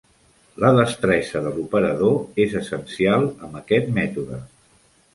La 0.63 0.71
destresa 0.77 1.43
de 1.49 1.51
l'operador 1.59 2.43
és 2.49 2.57
essencial 2.65 3.31
amb 3.49 3.63
aquest 3.63 3.97
mètode. 4.03 4.45